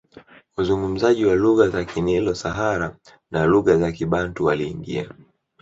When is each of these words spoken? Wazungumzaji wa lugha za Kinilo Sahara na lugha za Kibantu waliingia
Wazungumzaji 0.57 1.25
wa 1.25 1.35
lugha 1.35 1.69
za 1.69 1.85
Kinilo 1.85 2.35
Sahara 2.35 2.95
na 3.31 3.45
lugha 3.45 3.77
za 3.77 3.91
Kibantu 3.91 4.45
waliingia 4.45 5.09